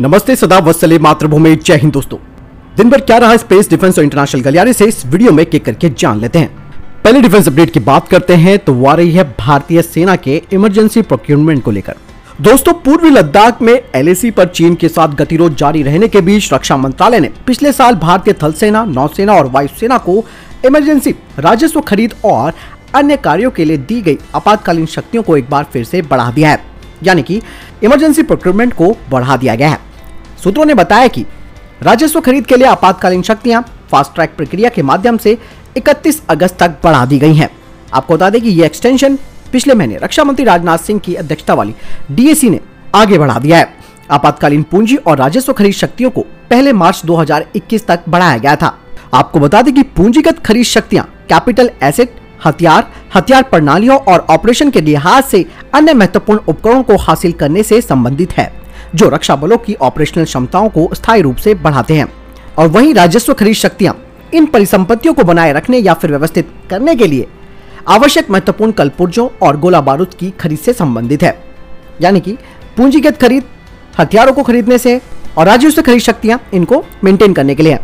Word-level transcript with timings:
नमस्ते 0.00 0.34
सदा 0.36 0.58
वत्सले 0.58 0.98
मातृभूमि। 0.98 1.54
जय 1.56 1.76
हिंद 1.76 1.92
दोस्तों। 1.92 2.16
दिन 2.76 2.88
भर 2.90 3.00
क्या 3.00 3.18
रहा 3.18 3.36
स्पेस 3.36 3.68
डिफेंस 3.70 3.98
और 3.98 4.04
इंटरनेशनल 4.04 4.40
गलियारे 4.42 4.72
से 4.72 4.84
इस 4.84 5.04
वीडियो 5.06 5.32
में 5.32 5.44
किक 5.46 5.64
करके 5.64 5.90
जान 5.90 6.20
लेते 6.20 6.38
हैं। 6.38 6.48
पहले 7.04 7.20
डिफेंस 7.20 7.48
अपडेट 7.48 7.70
की 7.70 7.80
बात 7.80 8.08
करते 8.08 8.34
हैं 8.34 8.56
तो 8.58 8.72
वो 8.74 8.86
आ 8.86 8.94
रही 8.94 9.12
है 9.12 9.24
भारतीय 9.38 9.82
सेना 9.82 10.16
के 10.16 10.42
इमरजेंसी 10.52 11.02
प्रोक्योरमेंट 11.02 11.62
को 11.62 11.70
लेकर। 11.70 11.94
दोस्तों, 12.40 12.72
पूर्वी 12.74 13.10
लद्दाख 13.10 13.62
में 13.62 13.72
एलएसी 13.72 14.30
पर 14.30 14.48
चीन 14.48 14.74
के 14.74 14.88
साथ 14.88 15.14
गतिरोध 15.14 15.56
जारी 15.56 15.82
रहने 15.82 16.08
के 16.08 16.20
बीच 16.20 16.52
रक्षा 16.54 16.76
मंत्रालय 16.76 17.20
ने 17.20 17.30
पिछले 17.46 17.72
साल 17.72 17.94
भारतीय 17.96 18.34
थल 18.42 18.52
सेना, 18.52 18.84
नौसेना 18.84 19.34
और 19.34 19.50
वायुसेना 19.50 19.98
को 19.98 20.22
इमरजेंसी, 20.66 21.14
राजस्व 21.38 21.80
खरीद 21.80 22.14
और 22.24 22.52
अन्य 22.94 23.16
कार्यों 23.16 23.50
के 23.50 23.64
लिए 23.64 23.76
दी 23.78 24.02
गई 24.02 24.18
आपातकालीन 24.34 24.86
शक्तियों 24.88 25.22
को 25.22 25.36
एक 25.36 25.50
बार 25.50 25.66
फिर 25.72 25.84
से 25.84 26.02
बढ़ा 26.02 26.30
दिया 26.30 26.50
है। 26.50 26.72
यानी 27.02 27.22
कि 27.22 27.40
इमरजेंसी 27.84 28.22
प्रोक्योरमेंट 28.22 28.72
को 28.72 28.96
बढ़ा 29.10 29.36
दिया 29.36 29.54
गया 29.54 29.68
है। 29.68 29.78
सूत्रों 30.44 30.64
ने 30.64 30.74
बताया 30.74 31.06
कि 31.08 31.24
राजस्व 31.82 32.20
खरीद 32.20 32.46
के 32.46 32.56
लिए 32.56 32.66
आपातकालीन 32.66 33.22
शक्तियाँ 33.22 33.62
फास्ट 33.90 34.14
ट्रैक 34.14 34.34
प्रक्रिया 34.36 34.70
के 34.70 34.82
माध्यम 34.82 35.16
से 35.16 35.36
31 35.76 36.20
अगस्त 36.30 36.56
तक 36.60 36.74
बढ़ा 36.82 37.04
दी 37.04 37.18
गई 37.18 37.34
हैं। 37.34 37.48
आपको 37.94 38.14
बता 38.14 38.28
दें 38.30 38.40
कि 38.40 38.48
यह 38.48 38.66
एक्सटेंशन 38.66 39.16
पिछले 39.52 39.74
महीने 39.74 39.98
रक्षा 40.02 40.24
मंत्री 40.24 40.44
राजनाथ 40.44 40.78
सिंह 40.78 40.98
की 41.00 41.14
अध्यक्षता 41.14 41.54
वाली 41.54 41.74
डीएसी 42.10 42.50
ने 42.50 42.60
आगे 42.94 43.18
बढ़ा 43.18 43.38
दिया 43.38 43.58
है। 43.58 43.72
आपातकालीन 44.10 44.62
पूंजी 44.62 44.96
और 44.96 45.18
राजस्व 45.18 45.52
खरीद 45.52 45.72
शक्तियों 45.72 46.10
को 46.10 46.20
पहले 46.50 46.72
मार्च 46.72 47.00
2021 47.06 47.86
तक 47.86 48.02
बढ़ाया 48.08 48.38
गया 48.38 48.56
था। 48.56 48.74
आपको 49.14 49.40
बता 49.40 49.62
दें 49.62 49.72
कि 49.74 49.82
पूंजीगत 49.96 50.38
खरीद 50.46 50.64
शक्तियाँ 50.64 51.04
कैपिटल 51.28 51.70
एसेट 51.82 52.20
हथियार 52.44 52.90
हथियार 53.16 53.42
प्रणालियों 53.42 53.96
और 53.98 54.26
ऑपरेशन 54.30 54.70
के 54.70 54.80
लिहाज 54.80 55.24
से 55.24 55.44
अन्य 55.74 55.94
महत्वपूर्ण 55.94 56.40
उपकरणों 56.48 56.82
को 56.82 56.96
हासिल 56.96 57.32
करने 57.32 57.62
से 57.62 57.80
संबंधित 57.80 58.32
है। 58.32 58.63
जो 58.94 59.08
रक्षा 59.08 59.36
बलों 59.36 59.56
की 59.58 59.74
ऑपरेशनल 59.82 60.24
क्षमताओं 60.24 60.68
को 60.68 60.88
स्थायी 60.94 61.22
रूप 61.22 61.36
से 61.36 61.54
बढ़ाते 61.56 61.94
हैं 61.94 62.06
और 62.58 62.68
वहीं 62.68 62.92
राजस्व 62.94 63.32
खरीद 63.34 63.54
शक्तियाँ, 63.54 63.96
इन 64.34 64.46
परिसंपत्तियों 64.46 65.14
को 65.14 65.24
बनाए 65.24 65.52
रखने 65.52 65.78
या 65.78 65.94
फिर 65.94 66.10
व्यवस्थित 66.10 66.50
करने 66.70 66.94
के 66.94 67.06
लिए 67.06 67.26
आवश्यक 67.88 68.30
महत्वपूर्ण 68.30 68.72
कलपुर्जों 68.72 69.28
और 69.42 69.56
गोला 69.60 69.80
बारूद 69.80 70.14
की 70.14 70.30
खरीद 70.40 70.58
से 70.58 70.72
संबंधित 70.72 71.22
है। 71.22 71.38
यानी 72.02 72.20
कि 72.20 72.36
पूंजीगत 72.76 73.20
खरीद, 73.20 73.44
हथियारों 73.98 74.32
को 74.32 74.42
खरीदने 74.42 74.78
से 74.78 75.00
और 75.38 75.46
राजस्व 75.46 75.82
खरीद 75.82 76.00
शक्तियाँ 76.00 76.40
इनको 76.54 76.84
मेंटेन 77.04 77.32
करने 77.32 77.54
के 77.54 77.62
लिए 77.62 77.78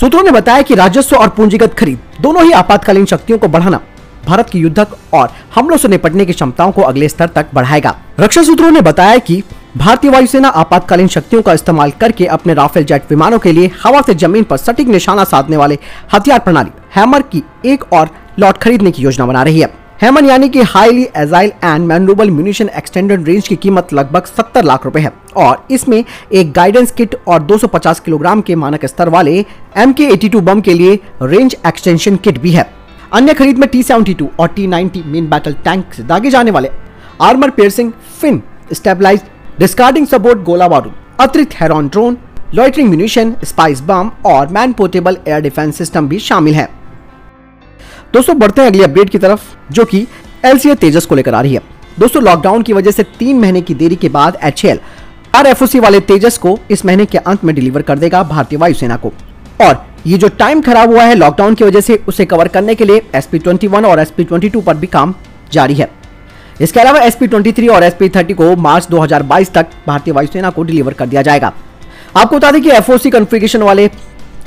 सूत्रों 0.00 0.22
ने 0.22 0.30
बताया 0.30 0.62
कि 0.62 0.74
राजस्व 0.74 1.16
और 1.16 1.28
पूंजीगत 1.28 1.74
खरीद 1.74 1.98
दोनों 2.20 2.44
ही 2.44 2.52
आपातकालीन 2.52 3.04
शक्तियों 3.06 3.38
को 3.38 3.48
बढ़ाना 3.48 3.80
भारत 4.26 4.50
की 4.50 4.58
युद्धक 4.58 4.96
और 5.14 5.32
हमलों 5.54 5.76
से 5.76 5.88
निपटने 5.88 6.24
की 6.26 6.32
क्षमताओं 6.32 6.72
को 6.72 6.82
अगले 6.82 7.08
स्तर 7.08 7.28
तक 7.28 7.46
बढ़ाएगा। 7.54 7.94
रक्षा 8.20 8.42
सूत्रों 8.42 8.70
ने 8.70 8.80
बताया 8.80 9.18
कि 9.18 9.42
भारतीय 9.76 10.10
वायुसेना 10.10 10.48
आपातकालीन 10.48 11.08
शक्तियों 11.08 11.40
का 11.42 11.52
इस्तेमाल 11.52 11.90
करके 12.00 12.26
अपने 12.26 12.54
राफेल 12.54 12.84
जेट 12.84 13.10
विमानों 13.10 13.38
के 13.38 13.52
लिए 13.52 13.70
हवा 13.82 14.00
से 14.02 14.14
ज़मीन 14.14 14.44
पर 14.44 14.56
सटीक 14.56 14.88
निशाना 14.88 15.24
साधने 15.24 15.56
वाले 15.56 15.78
हथियार 16.14 16.38
प्रणाली, 16.38 16.70
हैमर 16.96 17.22
की 17.24 17.42
एक 17.64 17.84
और 17.92 18.10
लॉट 18.38 18.58
खरीदने 18.58 18.90
की 18.90 19.02
योजना 19.02 19.26
बना 19.26 19.42
रही 19.42 19.60
है। 19.60 19.68
हेमन 20.02 20.24
यानी 20.24 20.48
कि 20.48 20.62
highly 20.64 21.06
agile 21.16 21.52
and 21.64 21.86
manoeuvrable 21.86 22.30
munition 22.30 22.68
extended 22.68 23.28
range 23.28 23.48
की 23.48 23.56
कीमत 23.56 23.92
लगभग 23.92 24.26
70 24.30 24.64
लाख 24.64 24.84
रुपए 24.84 25.00
है। 25.00 25.12
और 25.36 25.66
इसमें 25.70 26.02
एक 26.32 26.52
गाइडेंस 26.52 26.92
किट 26.92 27.16
और 27.26 27.46
250 27.46 28.00
किलोग्राम 28.00 28.40
के 28.40 28.54
मानक 28.56 28.86
स्तर 28.86 29.08
वाले 29.08 29.38
एम 29.76 29.92
के 29.92 30.08
एटी 30.08 30.28
बम 30.30 30.60
के 30.60 30.74
लिए 30.74 30.98
रेंज 31.22 31.56
एक्सटेंशन 31.66 32.16
किट 32.18 32.40
भी 32.40 32.50
है। 32.52 32.68
अन्य 33.12 33.34
खरीद 33.34 33.58
में 33.58 33.68
टी 33.68 33.82
सेवेंटी 33.82 34.16
और 34.40 34.48
T 34.48 34.66
ninety 34.68 35.02
main 35.06 35.30
battle 35.30 35.52
tank 35.64 35.92
से 35.92 36.02
दागे 36.04 36.30
जाने 36.30 36.50
वाले 36.50 36.70
armour 37.22 37.50
piercing 37.50 37.92
fin 38.20 38.42
stabilize 38.72 39.20
discarding 39.58 40.06
support 40.06 40.38
गोला 40.38 40.66
बारूद 40.68 40.92
अतिरिक्त 41.20 41.54
Heron 41.54 41.86
drone 41.88 42.16
loitering 42.54 42.88
munition 42.88 43.32
Spice 43.44 43.80
bomb 43.80 44.10
और 44.26 44.48
man 44.48 44.72
portable 44.72 45.16
air 45.28 45.40
defence 45.40 45.76
system 45.78 46.08
भी 46.08 46.18
शामिल 46.18 46.54
है। 46.54 46.68
दोस्तों, 48.14 48.38
बढ़ते 48.38 48.62
हैं 48.62 48.68
अगली 48.68 48.82
अपडेट 48.82 49.10
की 49.10 49.18
तरफ़, 49.18 49.40
जो 49.72 49.84
कि 49.84 50.06
एलसीए 50.44 50.74
तेजस 50.74 51.06
को 51.06 51.14
लेकर 51.14 51.34
आ 51.34 51.40
रही 51.40 51.54
है। 51.54 51.62
दोस्तों 51.98 52.22
लॉकडाउन 52.22 52.62
की 52.62 52.72
वजह 52.72 52.90
से 52.90 53.02
तीन 53.18 53.40
महीने 53.40 53.60
की 53.60 53.74
देरी 53.74 53.96
के 53.96 54.08
बाद 54.08 54.38
एच 54.44 54.64
एल 54.64 54.80
वाले 55.80 56.00
तेजस 56.02 56.38
को 56.38 56.58
इस 56.70 56.84
महीने 56.86 57.04
के 57.04 57.18
अंत 57.18 57.44
में 57.44 57.54
डिलीवर 57.54 57.82
कर 57.82 57.98
देगा 57.98 58.22
भारतीय 58.22 58.58
वायुसेना 58.58 58.96
को। 58.96 59.12
और 59.60 59.84
ये 60.06 60.18
जो 60.18 60.28
टाइम 60.28 60.60
खराब 60.60 60.90
हुआ 60.90 61.02
है 61.02 61.14
लॉकडाउन 61.14 61.54
की 61.54 61.64
वजह 61.64 61.80
से 61.80 62.02
उसे 62.08 62.24
कवर 62.24 62.48
करने 62.48 62.74
के 62.74 62.84
लिए 62.84 63.02
एस 63.14 63.28
पी 63.32 63.38
और 63.68 63.98
एस 63.98 64.10
पी 64.10 64.24
पर 64.56 64.74
भी 64.74 64.86
काम 64.86 65.14
जारी 65.52 65.74
है। 65.74 65.90
इसके 66.60 66.80
अलावा 66.80 67.00
एस 67.00 67.16
और 67.72 67.82
एस 67.82 67.96
को 68.32 68.54
मार्च 68.56 68.86
2022 68.90 69.52
तक 69.54 69.66
भारतीय 69.86 70.14
वायुसेना 70.14 70.50
को 70.50 70.62
डिलीवर 70.62 70.92
कर 70.92 71.06
दिया 71.06 71.22
जाएगा। 71.22 71.52
आपको 72.16 72.36
बता 72.36 72.50
दें 72.50 72.62
कि 72.62 72.70
एफओसी 72.70 73.10
कॉन्फ़िगरेशन 73.10 73.62
वाले 73.62 73.84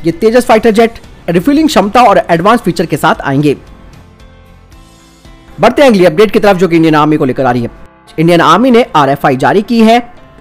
ये 0.05 0.11
तेजस 0.11 0.45
फाइटर 0.45 0.71
जेट 0.71 0.99
रिफ्यूलिंग 1.29 1.67
क्षमता 1.67 2.03
और 2.03 2.21
एडवांस 2.29 2.59
फीचर 2.59 2.85
के 2.85 2.97
साथ 2.97 3.21
आएँगे। 3.21 3.55
बढ़ते 5.59 5.81
हैं 5.81 5.89
अगली 5.89 6.05
अपडेट 6.05 6.31
की 6.31 6.39
तरफ़, 6.39 6.57
जो 6.57 6.67
कि 6.67 6.75
इंडियन 6.75 6.95
आर्मी 6.95 7.17
को 7.17 7.25
लेकर 7.25 7.45
आ 7.45 7.51
रही 7.51 7.61
है। 7.61 7.69
इंडियन 8.19 8.41
आर्मी 8.41 8.71
ने 8.71 8.85
आरएफआई 8.95 9.37
जारी 9.37 9.61
की 9.61 9.81
है 9.81 9.99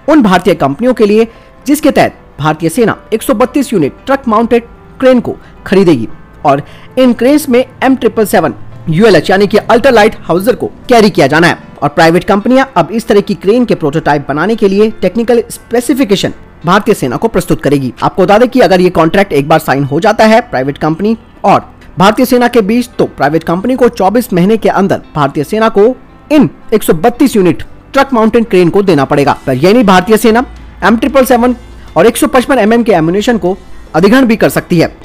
उन 0.09 0.21
भारतीय 0.21 0.53
कंपनियों 0.53 0.93
के 0.93 1.05
लिए, 1.05 1.27
जिसके 1.67 1.91
तहत 1.91 2.15
भारतीय 2.39 2.69
सेना 2.69 2.95
132 3.13 3.73
यूनिट 3.73 3.93
ट्रक 4.05 4.27
माउंटेड 4.27 4.63
क्रेन 4.99 5.19
को 5.19 5.35
खरीदेगी 5.65 6.07
और 6.45 6.63
इन 6.97 7.13
क्रेन 7.13 7.39
में 7.49 7.63
एम 7.83 7.95
ट्रिपल 7.95 8.25
सेवन 8.25 8.53
यूएलएच, 8.89 9.29
यानी 9.29 9.47
कि 9.47 9.57
अल्ट्रा 9.57 9.91
लाइट 9.91 10.15
हाउसर 10.21 10.55
को 10.55 10.67
कैरी 10.89 11.09
किया 11.09 11.27
जाना 11.27 11.47
है। 11.47 11.57
और 11.83 11.89
प्राइवेट 11.89 12.23
कंपनियाँ 12.23 12.71
अब 12.77 12.89
इस 12.91 13.07
तरह 13.07 13.21
की 13.21 13.33
क्रेन 13.35 13.65
के 13.65 13.75
प्रोटोटाइप 13.75 14.25
बनाने 14.29 14.55
के 14.55 14.67
लिए 14.67 14.89
टेक्निकल 14.91 15.43
स्पेसिफिकेशन 15.49 16.33
भारतीय 16.65 16.95
सेना 16.95 17.17
को 17.17 17.27
प्रस्तुत 17.27 17.61
करेगी। 17.61 17.93
आपको 18.03 18.23
बता 18.23 18.37
दें 18.37 18.47
कि 18.49 18.59
अगर 18.59 18.81
ये 18.81 18.89
कॉन्ट्रैक्ट 18.89 19.33
एक 19.33 19.47
बार 19.49 19.59
साइन 19.59 19.83
हो 19.83 19.99
जाता 19.99 20.25
है 20.25 20.41
प्राइवेट 20.41 20.77
कंपनी 20.77 21.17
और 21.43 21.73
भारतीय 21.99 22.25
सेना 22.25 22.47
के 22.47 22.61
बीच 22.61 22.89
तो 22.99 23.05
प्राइवेट 23.07 23.43
कंपनी 23.43 23.75
को 23.75 23.89
24 23.89 24.31
महीने 24.33 24.57
के 24.57 24.69
अंदर 24.69 25.01
भारतीय 25.15 25.43
सेना 25.43 25.69
को 25.69 25.95
इन 26.31 26.49
132 26.73 27.35
यूनिट 27.35 27.63
ट्रक 27.93 28.13
माउंटेन 28.13 28.43
क्रेन 28.43 28.69
को 28.69 28.81
देना 28.83 29.05
पड़ेगा। 29.05 29.37
पर 29.47 29.53
यानी 29.55 29.83
भारतीय 29.83 30.17
सेना, 30.17 30.45
एम 30.83 30.97
ट्रिपल 30.97 31.25
सेवन 31.25 31.55
और 31.97 32.07
एक 32.07 32.17
सौ 32.17 32.27
mm 32.27 32.83
के 32.85 32.91
एम्यूनेशन 32.91 33.37
को 33.37 33.57
अधिग्रहण 33.95 34.25
भी 34.25 34.35
कर 34.35 34.49
सकती 34.49 34.79
है। 34.79 34.95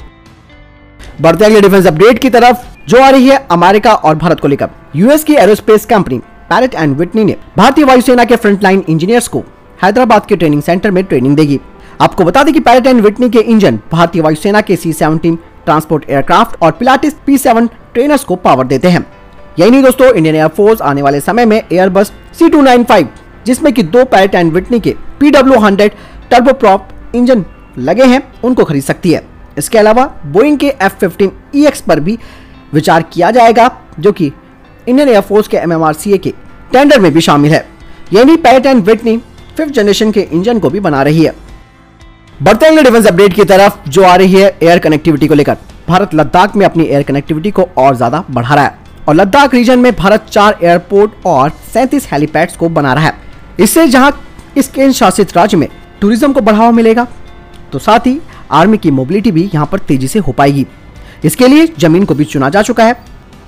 बढ़ते 1.21 1.61
डिफेंस 1.61 1.87
अपडेट 1.87 2.19
की 2.19 2.29
तरफ़। 2.29 2.74
जो 2.87 3.01
आ 3.01 3.09
रही 3.09 3.27
है 3.27 3.37
अमेरिका 3.51 3.93
और 3.93 4.15
भारत 4.15 4.39
को 4.39 4.47
लेकर। 4.47 4.69
यूएस 4.95 5.23
की 5.23 5.35
aerospace 5.35 5.85
company 5.85 6.17
Pratt 6.49 6.75
and 6.75 6.95
Whitney 6.97 7.23
ने 7.23 7.35
भारतीय 7.57 7.85
वायुसेना 7.85 8.23
के 8.25 8.35
फ्रंटलाइन 8.35 8.83
इंजीनियर्स 8.89 9.27
को 9.27 9.43
हैदराबाद 9.83 10.25
के 10.25 10.35
ट्रेनिंग 10.35 10.61
सेंटर 10.61 10.91
में 10.91 11.03
ट्रेनिंग 11.03 11.35
देगी। 11.35 11.59
आपको 12.01 12.23
बता 12.23 12.43
दें 12.43 12.53
कि 12.53 12.59
पैरेट 12.59 12.87
एंड 12.87 13.01
विटनी 13.01 13.29
के 13.29 13.39
इंजन 13.39 13.79
भारतीय 13.91 14.21
वायुसेना 14.21 14.61
के 14.61 14.75
सी 14.75 14.93
सेवनटीन 14.93 15.35
ट्रांसपोर्ट 15.65 16.09
एयरक्राफ्ट 16.09 16.61
और 16.61 16.71
पिलाटिस 16.71 17.13
पी 17.25 17.37
सेवन 17.37 17.67
ट्रेनर्स 17.93 18.23
को 18.23 18.35
पावर 18.37 18.65
देते 18.65 18.87
हैं। 18.87 19.05
यही 19.59 19.71
नहीं 19.71 19.83
दोस्तों 19.83 20.11
इंडियन 20.13 20.35
एयरफोर्स 20.35 20.81
आने 20.81 21.01
वाले 21.01 21.19
समय 21.21 21.45
में 21.45 21.61
Airbus 21.61 22.11
C 22.39 22.49
two 22.49 22.61
nine 22.61 22.83
five 22.83 23.09
जिसमें 23.45 23.73
कि 23.73 23.83
दो 23.83 24.03
पैरेट 24.05 24.35
एंड 24.35 24.51
विटनी 24.53 24.79
के 24.79 24.95
P 25.19 25.31
W 25.31 25.59
hundred 25.59 25.91
turboprop 26.31 26.87
engine 27.15 27.45
लगे 27.77 28.03
हैं, 28.03 28.21
उनको 28.43 28.63
खरीद 28.63 28.83
सकती 28.83 29.11
है। 29.11 29.23
इसके 29.57 29.77
अलावा 29.77 30.05
बोइंग 30.25 30.57
के 30.57 30.67
एफ़ 30.67 30.95
फिफ्टीन 30.95 31.31
ई 31.55 31.65
एक्स 31.65 31.81
पर 31.81 31.99
भी 31.99 32.17
विचार 32.73 33.03
किया 33.13 33.31
जाएगा, 33.31 33.69
जो 33.99 34.11
कि 34.11 34.31
इंडियन 34.87 35.09
एयरफोर्स 35.09 35.47
के 35.47 35.57
एमएमआरसीए 35.57 36.17
के 36.17 36.33
टेंडर 36.73 36.99
में 36.99 37.11
भी 37.13 37.21
शामिल 37.21 37.51
है। 37.51 37.65
यानी 38.13 38.35
Pratt 38.37 38.65
and 38.65 38.83
Whitney 38.83 39.17
fifth 39.57 39.71
generation 39.73 40.11
के 40.11 40.21
इंजन 40.23 40.59
को 40.59 40.69
भी 40.69 40.79
बना 40.79 41.01
रही 41.03 41.23
है। 41.23 41.33
बढ़ते 42.39 42.65
हैं 42.65 42.83
डिफेंस 42.83 43.05
अपडेट 43.07 43.33
की 43.33 43.43
तरफ़, 43.43 43.89
जो 43.89 44.03
आ 44.03 44.15
रही 44.15 44.33
है 44.33 44.57
एयर 44.63 44.79
कनेक्टिविटी 44.79 45.27
को 45.27 45.33
लेकर। 45.33 45.57
भारत 45.87 46.13
लद्दाख 46.15 46.55
में 46.55 46.65
अपनी 46.65 46.83
एयर 46.85 47.03
कनेक्टिविटी 47.03 47.51
को 47.51 47.67
और 47.77 47.95
ज़्यादा 47.95 48.23
बढ़ा 48.29 48.55
रहा 48.55 48.63
है 48.63 48.77
और 49.07 49.15
लद्दाख 49.15 49.53
रीजन 49.53 49.79
में 49.79 49.91
भारत 49.95 50.25
चार 50.29 50.57
एयरपोर्ट 50.61 51.25
और 51.25 51.49
सैंतीस 51.73 52.07
हेलीपैड्स 52.11 52.57
को 52.57 52.69
बना 52.69 52.93
रहा 52.93 53.05
है। 53.05 53.13
इससे 53.59 53.87
जहाँ 53.87 54.11
इस 54.57 54.67
केंद्र 54.67 54.91
शासित 54.93 55.35
राज्य 55.37 55.57
में 55.57 55.67
टूरिज़्म 56.01 56.31
को 56.33 56.41
बढ़ावा 56.41 56.71
मिलेगा 56.71 57.07
तो 57.71 57.79
साथ 57.79 58.07
ही 58.07 58.19
आर्मी 58.51 58.77
की 58.77 58.91
मोबिलिटी 58.91 59.31
भी 59.31 59.49
यहाँ 59.53 59.65
पर 59.65 59.79
तेज़ी 59.81 60.07
से 60.07 60.19
हो 60.19 60.31
पाएगी। 60.31 60.65
इसके 61.25 61.47
लिए 61.47 61.67
ज़मीन 61.79 62.05
को 62.05 62.15
भी 62.15 62.25
चुना 62.25 62.49
जा 62.49 62.61
चुका 62.61 62.83
है 62.83 62.95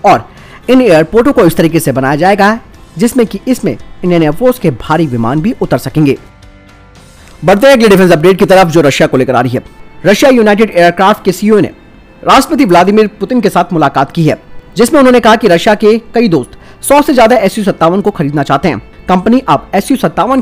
और 0.06 0.28
इन 0.70 0.82
एयरपोर्टों 0.82 1.34
को 1.34 1.46
इस 1.46 1.56
तरीके 1.58 1.80
से 1.80 1.92
बनाया 1.92 2.16
जाएगा 2.16 2.60
जिसमें 2.98 3.26
कि 3.28 3.40
इसमें 3.48 3.72
इंडियन 3.72 4.24
एयरफोर्स 4.24 4.60
के 4.60 4.72
भारी 4.72 5.06
विमान 5.08 5.42
भी 5.42 5.54
उतर 5.62 5.78
सकेंगे। 5.78 6.18
बढ़ते 7.42 7.68
अगले 7.68 7.88
डिफेंस 7.88 8.12
अपडेट 8.12 8.40
की 8.40 8.46
तरफ़, 8.46 8.70
जो 8.70 8.82
रशिया 8.82 9.08
को 9.08 9.18
लेकर 9.18 9.36
आ 9.36 9.42
रही 9.42 9.52
है। 9.52 9.64
रशिया 10.06 10.32
यूनाइटेड 10.32 10.72
एयरक्राफ्ट 10.72 11.24
के 11.26 11.32
सीईओ 11.32 11.60
ने 11.60 11.72
राष्ट्रपति 12.24 12.66
व्लादिमीर 12.66 13.08
पुतिन 13.20 13.42
के 13.42 13.50
साथ 13.50 13.74
मुलाकात 13.74 14.12
की 14.12 14.24
है, 14.24 14.38
जिसमें 14.76 15.00
उन्होंने 15.00 15.20
कहा 15.20 15.36
कि 15.36 15.48
रशिया 15.48 15.76
के 15.76 15.98
कई 16.14 16.28
दोस्त 16.28 16.58
सौ 16.84 17.02
से 17.02 17.14
ज़्यादा 17.14 17.36
एस 17.38 17.56
को 17.60 18.12
खरीदना 18.12 18.44
चाहते 18.44 18.70
हैं। 18.70 18.82
कंपनी 19.10 19.42
अब 19.48 19.70
एस 19.76 19.90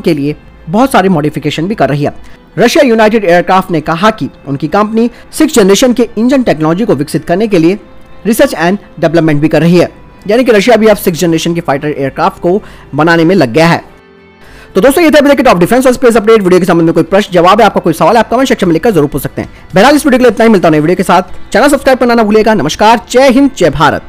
के 0.04 0.14
लिए 0.14 0.36
बहुत 0.68 0.92
सारे 0.92 1.08
मॉडिफिकेशन 1.08 1.68
भी 1.68 1.74
कर 1.74 1.88
रही 1.88 2.04
है। 2.04 2.14
रशिया 2.58 2.84
यूनाइटेड 2.84 3.24
एयरक्राफ्ट 3.24 3.70
ने 3.70 3.80
कहा 3.80 4.10
कि 4.10 4.28
उनकी 4.48 4.68
कंपनी 4.68 5.10
सिक्स 5.32 5.54
जनरेशन 5.54 5.92
के 5.92 6.08
इंजन 6.18 6.42
टेक्नोलॉजी 6.42 6.84
को 6.84 6.94
विकसित 6.94 7.24
करने 7.24 7.48
के 7.48 7.58
लिए 7.58 7.78
रिसर्च 8.26 8.54
एंड 8.54 8.78
डेवलपमेंट 9.00 9.40
भी 9.40 9.48
कर 9.48 9.60
रही 9.60 9.78
है। 9.78 9.88
यानी 10.28 10.44
कि 10.44 10.52
रशिया 10.52 10.76
भी 10.76 10.86
अब 10.86 10.96
सिक्स 10.96 11.18
जनरेशन 11.18 11.54
के 11.54 11.60
फाइटर 11.60 11.88
एयरक्राफ्ट 11.88 12.40
को 12.42 12.62
बनाने 12.94 13.24
में 13.24 13.34
लग 13.34 13.52
गया 13.52 13.66
है। 13.66 13.82
तो 14.74 14.80
दोस्तों, 14.80 15.04
ये 15.04 15.10
थे 15.10 15.42
टॉप 15.42 15.58
डिफेंस 15.58 15.86
और 15.86 15.92
स्पेस 15.92 16.16
अपडेट 16.16 16.42
वीडियो 16.42 16.60
के 16.60 16.66
संबंध 16.66 16.86
में 16.86 16.94
कोई 16.94 17.02
प्रश्न, 17.04 17.32
जवाब 17.32 17.60
है 17.60 17.66
आपका 17.66 17.80
कोई 17.80 17.92
सवाल, 17.92 18.16
आप 18.16 18.30
कमेंट 18.30 18.48
सेक्शन 18.48 18.66
में 18.66 18.72
लिखकर 18.72 18.90
ज़रूर 18.90 19.08
पूछ 19.08 19.22
सकते 19.22 19.42
हैं। 19.42 19.50
बहरहाल, 19.74 19.96
इस 19.96 20.06
वीडियो 20.06 20.18
के 20.18 20.24
लिए 20.24 20.32
इतना 20.32 20.44
ही। 20.44 20.50
मिलता 20.50 20.68
है 20.68 20.80
वीडियो 20.80 20.96
के 20.96 21.02
साथ। 21.02 21.52
चैनल 21.52 21.68
सब्सक्राइब 21.68 21.98
करना 21.98 22.14
ना 22.14 22.54
नमस्कार। 22.54 23.00
जय 23.10 23.30
हिंद, 23.30 23.50
जय 23.58 23.70
भारत। 23.70 24.02